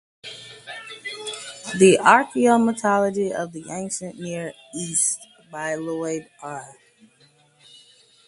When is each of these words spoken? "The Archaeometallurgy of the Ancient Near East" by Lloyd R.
"The 1.77 1.99
Archaeometallurgy 2.01 3.31
of 3.39 3.51
the 3.51 3.65
Ancient 3.69 4.17
Near 4.17 4.51
East" 4.73 5.19
by 5.51 5.75
Lloyd 5.75 6.27
R. 6.41 6.65